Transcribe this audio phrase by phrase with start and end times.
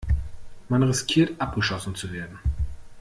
[0.67, 2.39] Man riskiert, abgeschossen zu werden.